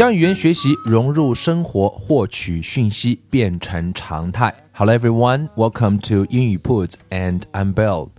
[0.00, 4.54] 将语言学习融入生活，获取讯息变成常态。
[4.72, 8.10] Hello everyone, welcome to 英语 Put and I'm Bill.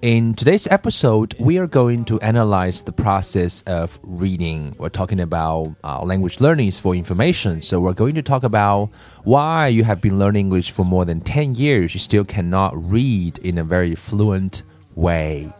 [0.00, 4.74] In today's episode, we are going to analyze the process of reading.
[4.78, 7.60] We're talking about uh, language learning is for information.
[7.62, 8.90] So we're going to talk about
[9.24, 13.38] why you have been learning English for more than 10 years, you still cannot read
[13.38, 14.62] in a very fluent
[14.94, 15.52] way.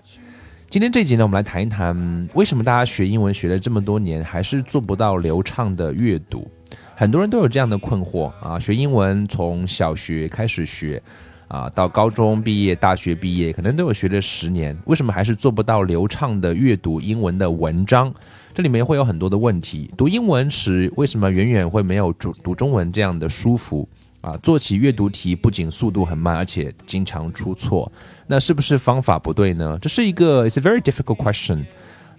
[0.73, 6.49] 今天这集呢，我们来谈一谈为什么大家学英文学了这么多年，还是做不到流畅的阅读。
[6.95, 10.99] 很多人都有这样的困惑啊，学英文从小学开始学，
[11.47, 18.11] 啊，到高中毕业、大学毕业，可能都有学了十年，为什么还是做不到流畅的阅读英文的文章？
[18.55, 19.91] 这里面会有很多的问题。
[19.95, 23.87] 读英文时，为什么远远会没有读读中文这样的舒服？
[24.23, 27.91] 啊，做起阅读题不仅速度很慢，而且经常出错。
[28.25, 29.77] 那是不是方法不对呢？
[29.81, 31.65] 这是一个 it's a very difficult question。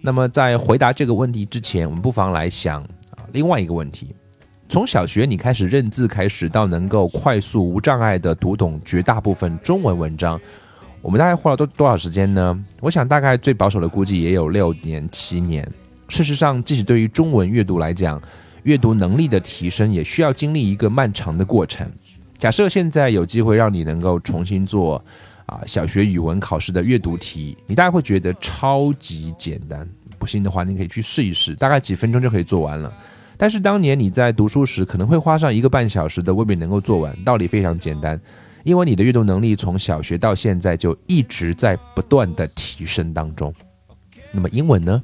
[0.03, 4.15] 那么在回答这个问题之前，我们不妨来想啊另外一个问题：
[4.69, 10.39] 从小学你开始认字开始，到能够快速无障碍地读懂绝大部分中文文章，
[11.01, 12.65] 我们大概花了多多少时间呢？
[12.83, 15.67] 我想大概最保守的估计也有六年七年。
[16.07, 18.21] 事实上，即使对于中文阅读来讲，
[18.65, 21.91] 阅读能力的提升也需要经历一个漫长的过程。
[22.39, 25.03] 假设现在有机会让你能够重新做
[25.47, 29.89] 啊小学语文考试的阅读题，你大概会觉得超级简单。
[30.19, 32.93] 不信的话，你可以去试一试，大概几分钟就可以做完了。
[33.37, 37.15] 但是当年你在读书时，可能会花上一个半小时的，未必能够做完。
[37.25, 38.19] 道理非常简单，
[38.63, 43.53] 因为你的阅读能力从小学到现在就一直在不断的提升当中。
[44.33, 45.03] 那么英文呢？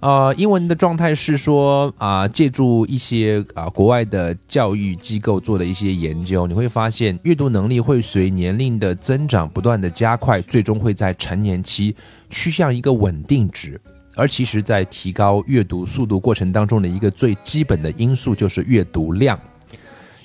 [0.00, 11.96] 呃，英文的状态是说啊，借助一些啊国外的教育机构做的一些研究，你会发现阅读能力会随年龄的增长不断的加快，最终会在成年期
[12.30, 13.80] 趋向一个稳定值。
[14.14, 19.38] 而其实，在提高阅读速度过程当中的一个最基本的因素就是阅读量。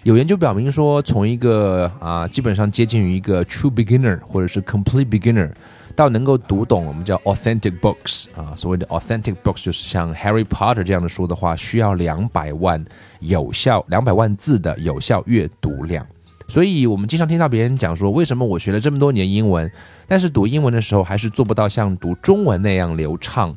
[0.03, 5.49] 有研究表明说，从一个啊基本上接近于一个 true beginner 或者是 complete beginner。
[5.95, 12.83] 到能够读懂我们叫 authentic books 啊，所谓的 authentic books 就是像 Harry Potter 这样的书的话，需要两百万
[13.19, 16.05] 有效两百万字的有效阅读量。
[16.47, 19.71] 所以我们经常听到别人讲说，为什么我学了这么多年英文，
[20.07, 23.55] 但是读英文的时候还是做不到像读中文那样流畅。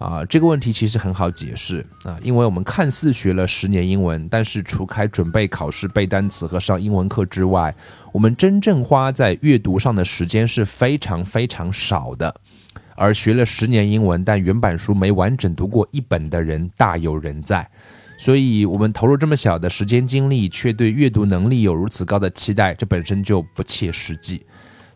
[0.00, 7.74] 啊，这个问题其实很好解释啊，因为我们看似学了十年英文，但是除开准备考试、背单词和上英文课之外，
[8.10, 12.34] 我们真正花在阅读上的时间是非常非常少的。
[12.96, 17.68] 而学了十年英文，但原版书没完整读过一本的人大有人在。
[18.18, 24.42] 所以，我们投入这么小的时间精力，却对阅读能力有如此高的期待，这本身就不切实际。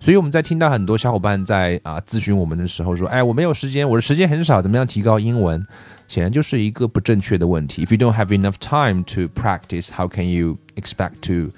[0.04, 5.64] 所以我们在听到很多小伙伴在啊咨询我们的时候说，哎，我没有时间，我的时间很少，怎么样提高英文？
[6.08, 7.86] 显然就是一个不正确的问题。
[7.86, 11.50] If you don't have enough time to practice, how can you expect to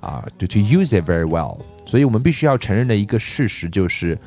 [0.00, 1.60] 啊 to to use it very well？
[1.86, 4.18] 所以我们必须要承认的一个事实就是，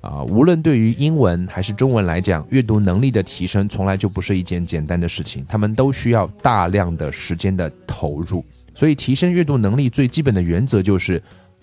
[0.00, 8.44] 啊，无论对于英文还是中文来讲，阅读能力的提升从来就不是一件简单的事情，他们都需要大量的时间的投入。
[8.76, 11.20] 所以提升阅读能力最基本的原则就是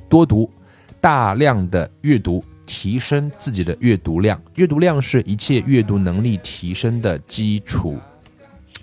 [0.10, 0.52] 多读。
[1.02, 4.40] 大量的阅读，提升自己的阅读量。
[4.56, 7.98] 阅读量是一切阅读能力提升的基础。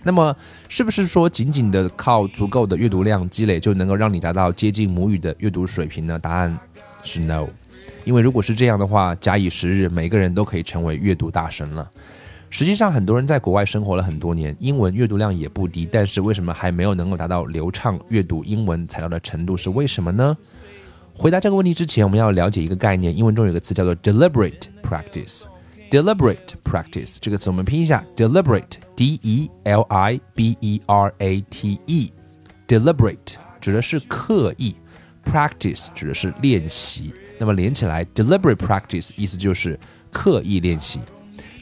[0.03, 0.37] 那么，
[0.69, 6.19] 是不是说仅仅的靠足够的阅读量积累就能够让你达到接近母语的阅读水平呢？
[6.19, 6.59] 答案
[7.05, 7.47] 是 no。
[8.05, 11.89] 因为如果是这样的话，假以时日，每个人都可以成为阅读大神了。
[12.51, 19.57] 实际上，很多人在国外生活了很多年，英文阅读量也不低，但是为什么还没有能够达到流畅阅读英文材料的程度？
[19.57, 20.37] 是为什么呢？
[21.19, 23.15] 回答这个问题之前，我们要了解一个概念。
[23.15, 25.43] 英文中有个词叫做 deliberate practice。
[25.91, 32.13] deliberate practice 这个词我们拼一下：deliberate，d e l i b e r a t e。
[32.69, 34.77] deliberate 指的是刻意
[35.25, 37.13] ，practice 指的是练习。
[37.37, 39.77] 那么连起来，deliberate practice 意思就是
[40.13, 41.01] 刻意练习。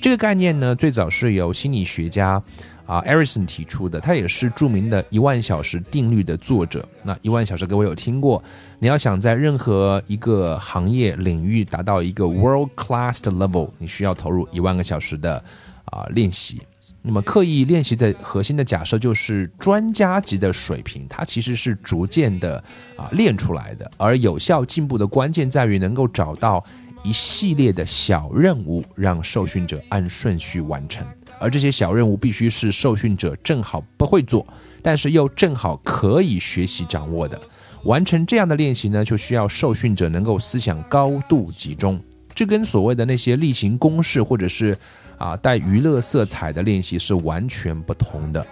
[0.02, 2.42] 这个概念呢，最早是由心理学家
[2.86, 6.88] 啊，Erison 提出的，他也是著名的一万小时定律的作者。
[7.02, 8.42] 那一万小时各位有听过？
[8.78, 15.42] 你要想在任何一个行业领域达到一个 world class 的 level，你需要投入一万个小时的
[15.86, 16.62] 啊练习。
[17.02, 22.62] 那么刻意练习的核心的假设就是专家级的水平，它其实是逐渐的
[22.96, 23.90] 啊练出来的。
[23.96, 26.64] 而有效进步的关键在于能够找到
[27.04, 31.06] 一系列的小任务，让受训者按顺序完成。
[31.38, 34.46] 而这些小任务必须是受训者正好不会做，
[34.82, 37.40] 但是又正好可以学习掌握的。
[37.84, 42.00] 完成这样的练习呢，就需要受训者能够思想高度集中。
[42.34, 44.76] 这跟所谓的那些例行公事或者是
[45.18, 48.44] 啊带娱乐色彩的练习是完全不同的。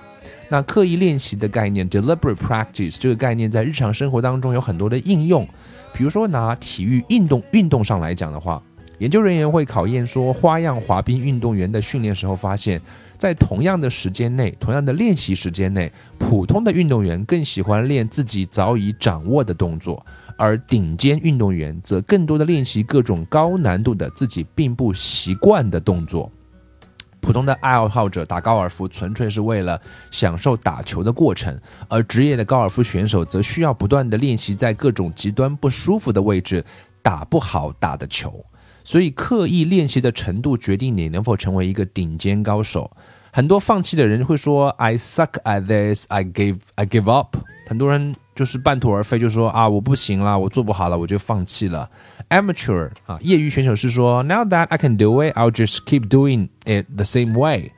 [0.48, 5.46] 那刻意练习的概念 （deliberate practice） 这个概念在日常生活当中有很多的应用。
[5.92, 8.62] 比如说拿体育运动运动上来讲的话。
[9.04, 12.80] 研究人员会考验说，花样滑冰运动员的训练时候发现，
[13.18, 20.02] 在同样的时间内，同样的练习时间内，普通的运动员更喜欢练自己早已掌握的动作，
[20.38, 26.32] 而顶尖运动员则更多的练习各种高难度的自己并不习惯的动作。
[27.20, 29.78] 普通的爱好者打高尔夫纯粹是为了
[30.10, 31.54] 享受打球的过程，
[31.88, 36.64] 而职业的高尔夫选手则需要不断的练习在各种极端不舒服的位置
[37.02, 38.42] 打不好打的球。
[38.83, 42.89] 所以，刻意练习的程度决定你能否成为一个顶尖高手。
[43.31, 46.05] 很多放弃的人会说：“I suck at this.
[46.09, 46.57] I give.
[46.75, 51.87] I give up。”很多人就是半途而废，就说：“啊，我不行了，我做不好了，我就放弃了。”
[52.29, 57.71] Amateur 啊，业余选手是说：“Now that I can do it, I'll just keep doing it the same way。”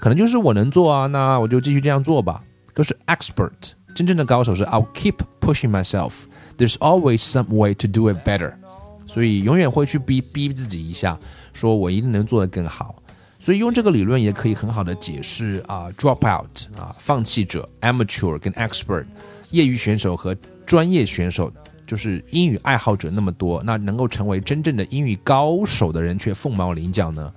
[0.00, 2.42] 可能就是我能做啊，那我就继续这样做吧。
[2.72, 6.22] 可是 Expert 真正的高手是：“I'll keep pushing myself.
[6.56, 8.54] There's always some way to do it better。”
[9.09, 11.17] 所以永远会去逼逼自己一下，
[11.51, 12.95] 说我一定能做得更好。
[13.39, 19.05] 所以用这个理论也可以很好的解释啊，drop out 啊，放弃者，amateur 跟 expert，
[19.49, 20.35] 业余选手和
[20.65, 21.51] 专业选手，
[21.87, 27.33] 就是英语爱好者那么多，那能够成为真正的英语高手的人却凤毛麟角呢？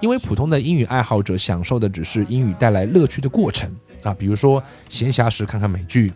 [0.00, 6.12] 因为普通的英语爱好者享受的只是英语带来乐趣的过程啊，比如说闲暇时看看美剧。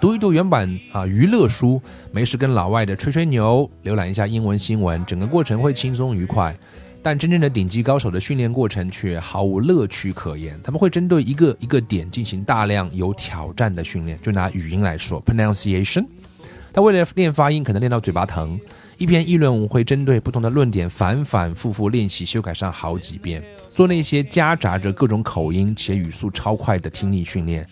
[0.00, 6.56] 读一读原版啊娱乐书，没事跟老外的吹吹牛，浏览一下英文新闻，整个过程会轻松愉快。
[7.02, 10.60] 但真正的顶级高手的训练过程却毫无乐趣可言。
[10.62, 14.16] 他们会针对一个一个点进行大量有挑战的训练。
[14.22, 16.06] 就拿语音来说，pronunciation，
[16.72, 18.58] 他为了练发音，可能练到嘴巴疼。
[18.98, 27.66] 一篇议论文会针对不同的论点反反复复练习修改上好几遍，做那些夹杂着各种口音且语速超快的听力训练。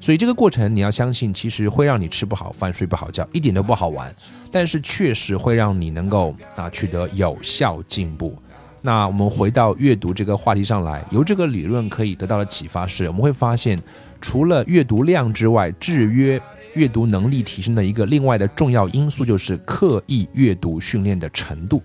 [0.00, 4.14] 所以这个过程你要相信，其实会让你吃不好饭、睡不好觉，一点都不好玩。
[4.50, 8.36] 但是确实会让你能够啊取得有效进步。
[8.80, 13.78] 那我们回到阅读这个话题上来，由这个理论可以得到的启发是，我们会发现，
[14.20, 16.40] 除了阅读量之外，制约
[16.74, 21.82] 阅读能力提升的一个另外的重要因素就是刻意阅读训练的程度。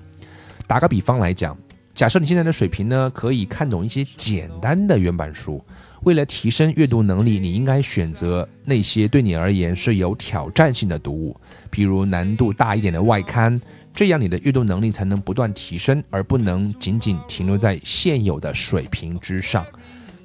[0.68, 1.58] 打个比方来讲，
[1.96, 5.62] 假设你现在的水平呢，可以看懂一些简单的原版书。
[6.04, 11.36] 为了提升阅读能力，你应该选择那些对你而言是有挑战性的读物，
[11.70, 13.60] 比如难度大一点的外刊，
[13.94, 19.66] 这样你的阅读能力才能不断提升，而不能仅仅停留在现有的水平之上。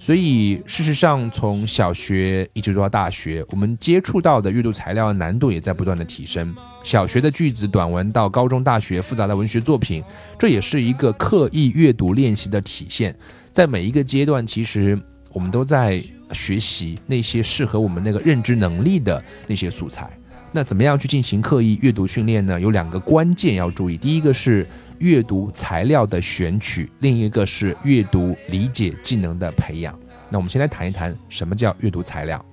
[0.00, 6.52] 所以，事实上，从小学一直到大学，我们接触到的阅读材料难度也在不断的提升。
[6.83, 10.02] 小学的句子、短文到高中、大学复杂的文学作品，
[10.38, 13.14] 这也是一个刻意阅读练习的体现。
[13.52, 15.00] 在每一个阶段，其实。
[15.38, 16.02] 我们都在
[16.33, 20.11] 学习那些适合我们那个认知能力的那些素材。
[20.50, 22.61] 那怎么样去进行刻意阅读训练呢？
[22.61, 24.66] 有两个关键要注意：第一个是
[24.99, 29.97] 阅读材料的选取，另一个是阅读理解技能的培养。
[30.28, 32.45] 那我们先来谈一谈什么叫阅读材料。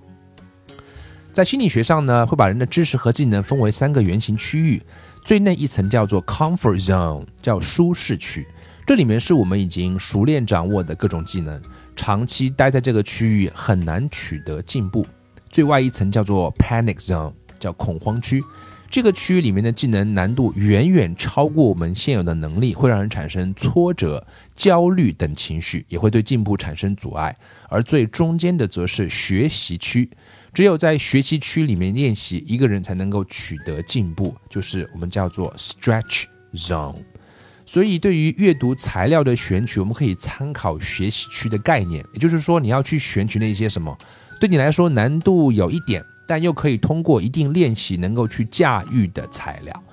[1.34, 4.80] 在心理学上呢，会把人的知识和技能分为三个圆形区域，
[5.24, 8.46] 最内一层叫做 comfort zone，叫舒适区，
[8.86, 11.60] 这里面是我们已经熟练掌握的各种技能。
[11.96, 15.06] 长期待在这个区域很难取得进步。
[15.50, 18.44] 最外一层叫做 panic zone，叫恐慌区。
[18.88, 24.26] 这个区域里面的技能难度远远超过我们现有的能力，会让人产生挫折、
[24.56, 27.36] 焦虑等情绪，也会对进步产生阻碍。
[27.68, 30.10] 而最中间的则是学习区。
[30.54, 36.96] 只有在学习区里面练习，一个人才能够取得进步，就是我们叫做 stretch zone。
[37.66, 42.06] 所以，对于阅读材料的选取，我们可以参考学习区的概念。
[42.14, 43.98] 也就是说，你要去选取那些什么，
[44.40, 49.84] 对你来说难度有一点，但又可以通过一定练习能够去驾驭的材料。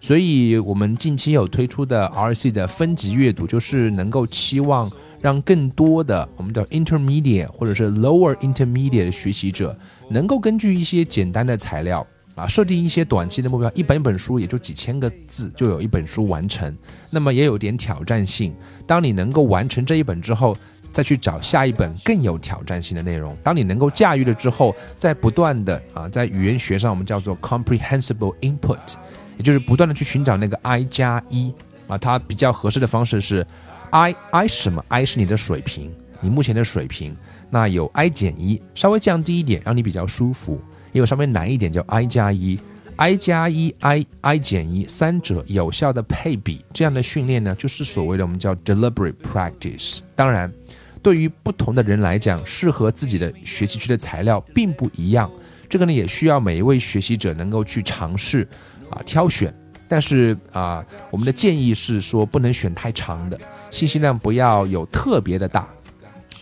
[0.00, 9.76] 所以，我们近期有推出的 RC 的分级阅读，就是能够期望让更多的我们叫 intermediate 或者是 lower intermediate 的学习者，
[10.08, 12.06] 能够根据一些简单的材料
[12.38, 16.72] 啊，设定一些短期的目标，一本本书也就几千个字就有一本书完成，
[17.10, 18.54] 那么也有点挑战性。
[18.86, 20.56] 当你能够完成这一本之后，
[20.92, 23.36] 再去找下一本更有挑战性的内容。
[23.42, 28.94] 当你能够驾驭了之后，再不断的啊，在语言学上我们叫做 comprehensible input，
[29.36, 31.52] 也就是不断的去寻找那个 I 加一
[31.88, 33.46] 啊，它比较合适的方式是
[33.90, 37.16] I I 什么？I 是你的水平，你目前的水平。
[37.50, 40.58] 那有 I 减一，稍微降低一点，让你比较舒服；
[40.92, 42.58] 也有稍微难一点，叫 I 加一。
[42.96, 50.00] I 加一，I I 减一，三者有效的配比，这样的训练呢，就是所谓的我们叫 deliberate practice。
[50.16, 50.52] 当然，
[51.00, 55.30] 对于不同的人来讲，适合自己的学习区的材料并不一样，
[55.68, 58.44] 这个呢也需要每一位学习者能够去尝试
[58.90, 59.54] 啊挑选。
[59.86, 63.38] 但是啊，我们的建议是说，不能选太长的，
[63.70, 65.68] 信息量不要有特别的大。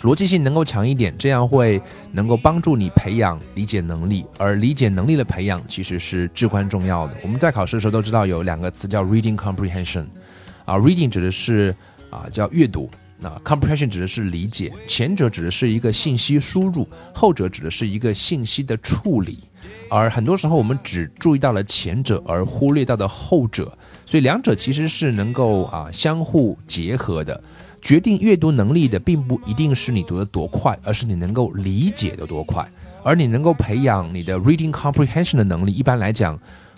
[0.03, 1.81] 逻辑性能够强一点，这样会
[2.13, 7.17] 能够帮助你培养理解能力，而理解能力的培养其实是至关重要的。
[7.23, 10.05] 我们在考试的时候都知道有两个词叫 reading comprehension，
[10.65, 11.75] 啊，reading 指的是
[12.11, 14.71] 啊叫阅读，那 comprehension 指的是理解。
[14.87, 19.41] 前者指的是一个信息输入，后者指的是一个信息的处理。
[19.89, 27.41] 而很多时候我们只注意到了前者，而忽略到的后者，所以两者其实是能够啊相互结合的。
[27.81, 32.67] 决定阅读能力的，并不一定是你读得多快，而是你能够理解的多快。
[33.03, 36.35] 而你能够培养你的 reading comprehension 的能力，一般来讲，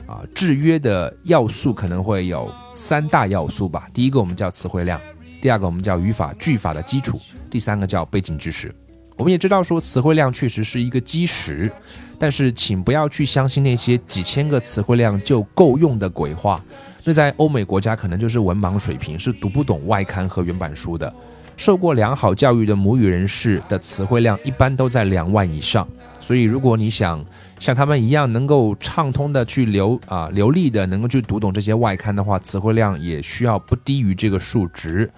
[0.06, 3.88] 啊，制约的要素可能会有三大要素吧。
[3.94, 5.00] 第一个我们叫词汇量，
[5.40, 7.18] 第二个我们叫语法句法的基础，
[7.50, 8.74] 第三个叫背景知识。
[9.16, 11.72] 我们也知道说词汇量确实是一个基石，
[12.18, 16.62] 但是请不要去相信那些几千个词汇量就够用的鬼话。
[17.08, 21.10] 那在欧美国家可能就是文盲水平，是读不懂外刊和原版书的。
[21.56, 25.88] 受过良好教育的母语人士的词汇量一般都在两万以上。
[26.20, 27.24] 所以，如果你想
[27.58, 35.10] 像他们一样能够畅通的去流啊流利的能够去读懂这些外刊的话，词汇量也需要不低于这个数值。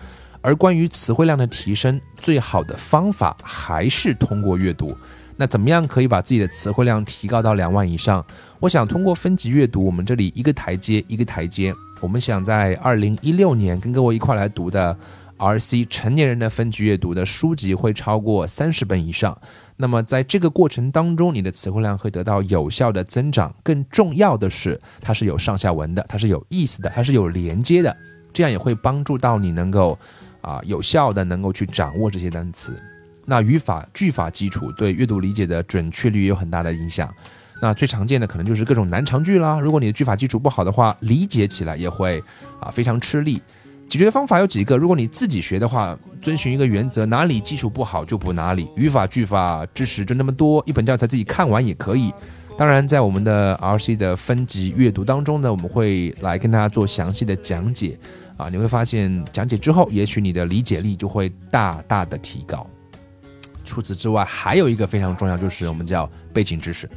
[0.43, 4.97] 而关于词汇量的提升，最好的方法还是通过阅读。
[5.41, 8.23] 那怎么样可以把自己的词汇量提高到两万以上？
[8.59, 11.75] 我想通过分级阅读，我们这里一个台阶一个台阶。
[12.03, 14.95] 我们想在二零一六年跟各位一块来读的
[15.39, 19.35] RC 成年人的分级阅读的书籍会超过三十本以上。
[19.79, 23.51] 那么在这个过程当中，你的词汇量会得到有效的增长。
[23.63, 27.97] 更重要的是，它是有上下文的，它是有意思的，它是有连接的，
[28.31, 29.99] 这样也会帮助到你能够
[30.43, 32.79] 啊有效的能够去掌握这些单词。
[33.31, 37.09] 那语法句法基础对阅读理解的准确率也有很大的影响。
[37.63, 39.61] 那最常见的可能就是各种难长句啦。
[39.61, 42.21] 如果你的句法基础不好的话，理解起来也会
[42.59, 43.41] 啊非常吃力。
[43.89, 44.77] 解决方法有几个。
[44.77, 48.69] 如果你自己学的话，遵循一个原则，哪里基础不好就补哪里。
[48.75, 52.13] 语法句法知识就那么多，一本教材自己看完也可以。
[52.59, 57.97] 当然，在我们的 RC 的分级阅读当中呢，我们会来跟大家做详细的讲解。
[58.37, 62.67] 啊，你会发现讲解之后，也许你的理解力就会大大的提高。
[63.71, 66.91] 除此之外，还有一个非常重要，就是我们叫背景知识。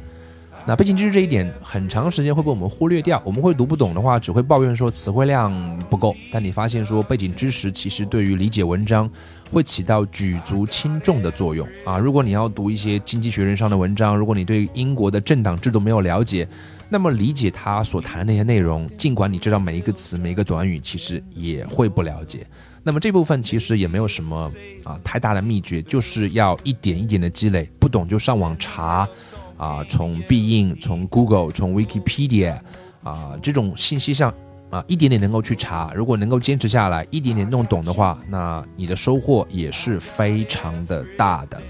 [0.66, 3.22] 那背景知识这一点，很长时间会被我们忽略掉。
[3.24, 6.16] 我们会读不懂的话，只会抱怨说词汇量不够。
[6.32, 9.08] 但你发现说，背景知识其实对于理解文章
[9.52, 11.96] 会起到举足轻重的作用啊！
[11.96, 16.48] 如果你要读一些经济学人上的文章，如果你对英国的政党制度没有了解，
[16.88, 22.46] 那么理解他所谈的那些内容，尽管你知道每一个词、每一个短语，其实也会不了解。
[22.84, 24.48] 那么这部分其实也没有什么
[24.84, 29.08] 啊太大的秘诀，就是要一点一点的积累，不懂就上网查。
[29.56, 32.58] 啊，从必应、从 Google、从 Wikipedia，
[33.04, 34.34] 啊，这种信息上
[34.68, 35.92] 啊，一点点能够去查。
[35.94, 41.62] 如果能够坚持下来，一点点弄懂的话，那你的收获也是非常的大的。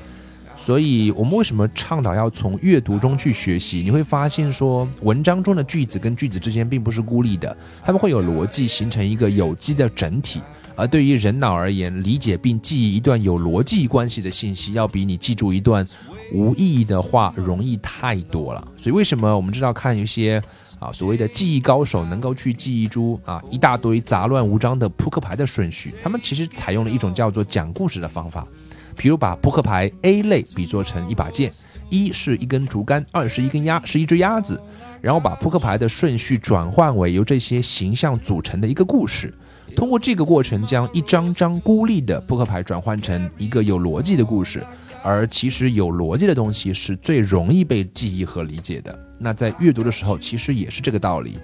[0.57, 3.83] 所以，我们为什么倡导要从阅读中去学习？
[3.85, 7.55] 你会发现，说文章中的句子跟句子之间并不是孤立的，
[7.85, 10.41] 他们会有逻辑，形成一个有机的整体。
[10.77, 15.87] 而对于人脑而言，理解并记忆一段有逻辑关系的信息，要比你记住一段。
[16.33, 20.43] 无意义的话容易太多了，所以为什么我们知道看一些
[20.81, 25.93] 啊所谓的记忆高手能够去记忆出啊一大堆杂乱无章的扑克牌的顺序？
[26.03, 28.49] 他们其实采用了一种叫做讲故事的方法，
[28.97, 31.53] 比如把扑克牌 A 类比作成一把剑，
[31.91, 34.61] 一是一根竹竿，二是一根鸭，是一只鸭子，
[35.03, 39.33] 然后把扑克牌的顺序转换为由这些形象组成的一个故事，
[39.77, 44.65] 通过这个过程将一张张孤立的扑克牌转换成一个有逻辑的故事。
[45.03, 48.99] 而其实有逻辑的东西是最容易被记忆和理解的。
[49.19, 51.37] 那在阅读的时候，其实也是这个道理。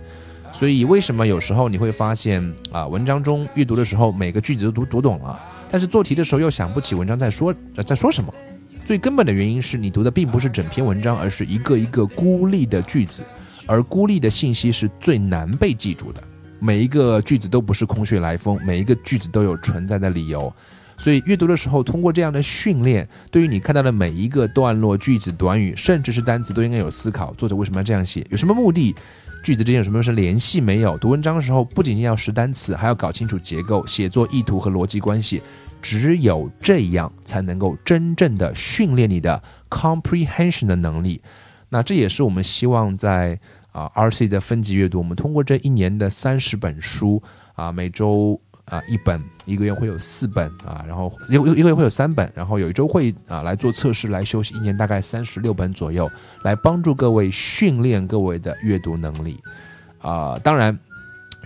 [0.50, 5.38] 所以为什么有时候你会发现啊，文章中阅读的时候每个句子都读读懂了，
[5.70, 8.32] 但是做题的时候又想不起文章在说在说什么。
[8.86, 13.22] 最根本的原因是你读的并不是整篇文章，而是一个一个孤立的句子，
[13.66, 16.22] 而孤立的信息是最难被记住的。
[16.60, 20.52] 每一个句子都不是空穴来风，每一个句子都有存在的理由。
[20.98, 27.32] 所以阅读的时候，通过这样的训练，对于你看到的每一个段落、句子、短语，甚至是单词，都应该有思考。
[27.34, 28.26] 作者为什么要这样写？
[28.30, 28.94] 有什么目的？
[29.42, 30.98] 句子之间有什么是联系没有？
[30.98, 35.40] 读文章的时候，不仅仅要识单词，还要搞清楚结构、写作意图和逻辑关系。
[35.80, 41.22] 只有这样，才能够真正的训练你的 comprehension 的能力。
[41.70, 43.40] 那这也是我们希望在
[43.72, 47.22] 啊 RC 的分级阅读，我们通过这一年的三十本书
[47.54, 48.40] 啊，每周。
[48.66, 56.08] 啊，一本一个月会有四本啊，然后一一个月会有三本，然后有一周会啊来做测试来休息，一年大概三十六本左右，
[56.42, 59.40] 来帮助各位训练各位的阅读能力
[59.98, 60.38] 啊。
[60.38, 60.78] 当然，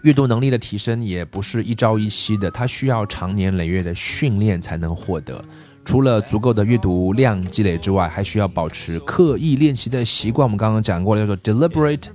[0.03, 5.43] 阅读能力的提升也不是一朝一夕的，它需要长年累月的训练才能获得。
[5.85, 10.47] 除了足够的阅读量积累之外，还需要保持刻意练习的习惯。
[10.47, 12.07] 我们刚刚讲过了，叫做 deliberate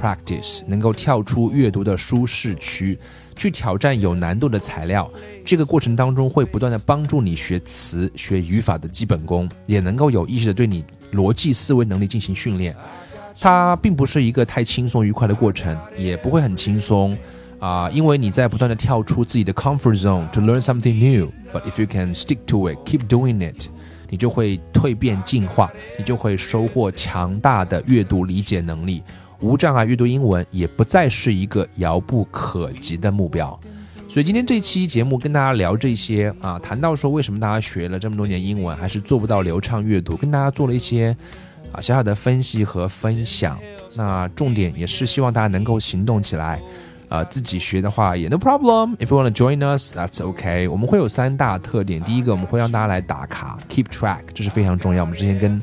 [0.00, 2.98] practice，能够跳出阅读的舒适区。
[3.36, 5.08] 去挑战有难度的材料，
[5.44, 12.74] 这个过程当中会不断的帮助你学词、学语法的基本功，也能够有意识的对你逻辑思维能力进行训练。
[13.38, 17.16] 它并不是一个太轻松愉快的过程，也不会很轻松
[17.58, 21.28] 啊，因为你在不断的跳出自己的 comfort zone to learn something new。
[21.52, 23.68] But if you can stick to it, keep doing it，
[24.10, 29.02] 你就会蜕变进化，你就会收获强大的阅读理解能力。
[29.40, 33.58] 无障碍阅读英文也不再是一个遥不可及的目标，
[34.08, 41.16] 所以今天这期节目跟大家聊这些啊，谈到说为什么大家学了这么多年英文还是做不到流畅阅读，跟大家做了一些
[41.70, 43.56] 啊小小的分析和分享。
[43.96, 46.60] 那重点也是希望大家能够行动起来，
[47.08, 48.96] 呃，自己学的话也 no problem。
[48.96, 50.70] If you wanna join us, that's okay。
[50.70, 55.04] 我们会有三大特点，第一个我们会让大家来打卡，keep track，这是非常重要。
[55.04, 55.60] 我们之前跟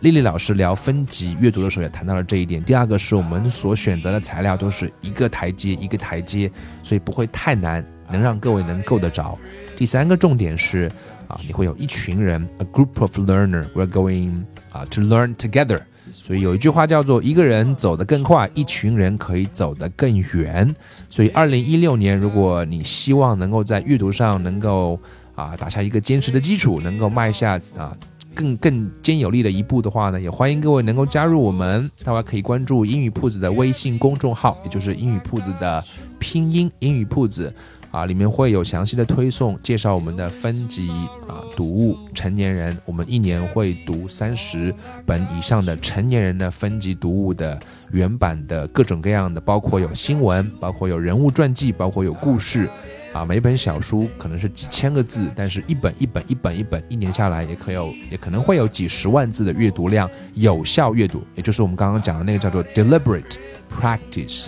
[0.00, 2.62] 丽丽老师聊分级阅读的时候也谈到了这一点。
[2.64, 6.50] 第二个是我们所选择的材料都是一个台阶一个台阶，
[6.82, 9.38] 所以不会太难，能让各位能够得着。
[9.76, 10.90] 第三个重点是
[11.28, 15.80] 啊，你会有一群人，a group of learner we're going 啊 to learn together。
[16.12, 20.68] 所以有一句话叫做一个人走得更快，一群人可以走得更远。
[21.08, 24.98] 所以二零一六年，如果你希望能够在阅读上能够
[25.34, 27.96] 啊打下一个坚实的基础，能够迈下啊。
[28.32, 31.90] 更更坚有力的一步的话呢，也欢迎各位能够加入我们。
[32.04, 35.84] 大家可以关注英语铺子的微信公众号，也就是英语铺子的
[36.20, 37.52] 拼音英语铺子
[37.90, 40.88] 啊，里面会有详细的推送，介绍我们的分级
[41.26, 41.96] 啊读物。
[42.14, 44.74] 成年人，我们一年会读三十
[45.04, 47.58] 本以上的成年人的分级读物的
[47.90, 52.68] 原版的各种各样的，包括有新闻，包括有人物传记，包括有故事。
[53.12, 60.08] 啊，每本小书可能是几千个字，但是一本一本一本一本，一年下来也可有，也可能会有几十万字的阅读量。
[60.34, 63.34] 有效阅读，也就是我们刚刚讲的那个叫做 deliberate
[63.68, 64.46] practice。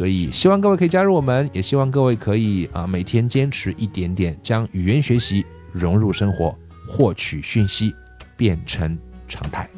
[0.00, 6.56] 所以希望各位可以加入我们，也希望各位可以啊每天坚持一点点，将语言学习融入生活，
[6.88, 7.94] 获取讯息
[8.34, 9.68] 变成常态。